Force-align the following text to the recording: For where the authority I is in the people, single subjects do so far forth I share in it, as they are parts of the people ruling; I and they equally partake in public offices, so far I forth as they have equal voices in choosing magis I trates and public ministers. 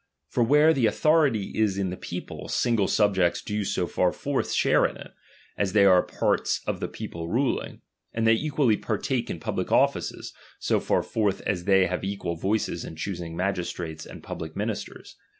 For 0.29 0.41
where 0.43 0.73
the 0.73 0.87
authority 0.87 1.53
I 1.55 1.59
is 1.61 1.77
in 1.77 1.91
the 1.91 1.95
people, 1.95 2.49
single 2.49 2.87
subjects 2.87 3.39
do 3.43 3.63
so 3.63 3.85
far 3.85 4.11
forth 4.11 4.47
I 4.49 4.53
share 4.55 4.83
in 4.87 4.97
it, 4.97 5.11
as 5.59 5.73
they 5.73 5.85
are 5.85 6.01
parts 6.01 6.61
of 6.65 6.79
the 6.79 6.87
people 6.87 7.27
ruling; 7.29 7.81
I 7.81 7.81
and 8.15 8.25
they 8.25 8.33
equally 8.33 8.77
partake 8.77 9.29
in 9.29 9.39
public 9.39 9.71
offices, 9.71 10.33
so 10.57 10.79
far 10.79 11.01
I 11.01 11.05
forth 11.05 11.41
as 11.41 11.65
they 11.65 11.85
have 11.85 12.03
equal 12.03 12.35
voices 12.35 12.83
in 12.83 12.95
choosing 12.95 13.35
magis 13.37 13.75
I 13.79 13.83
trates 13.83 14.07
and 14.07 14.23
public 14.23 14.55
ministers. 14.55 15.17